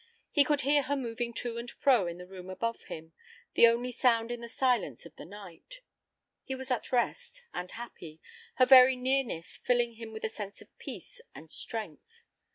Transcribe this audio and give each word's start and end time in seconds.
He 0.31 0.43
could 0.43 0.61
hear 0.61 0.81
her 0.81 0.95
moving 0.95 1.31
to 1.35 1.57
and 1.59 1.69
fro 1.69 2.07
in 2.07 2.17
the 2.17 2.25
room 2.25 2.49
above 2.49 2.85
him, 2.85 3.13
the 3.53 3.67
only 3.67 3.91
sound 3.91 4.31
in 4.31 4.41
the 4.41 4.49
silence 4.49 5.05
of 5.05 5.15
the 5.15 5.25
night. 5.27 5.81
He 6.43 6.55
was 6.55 6.71
at 6.71 6.91
rest, 6.91 7.43
and 7.53 7.69
happy, 7.69 8.19
her 8.55 8.65
very 8.65 8.95
nearness 8.95 9.57
filling 9.57 9.93
him 9.97 10.11
with 10.11 10.23
a 10.23 10.27
sense 10.29 10.59
of 10.59 10.75
peace 10.79 11.21
and 11.35 11.51
strength. 11.51 12.23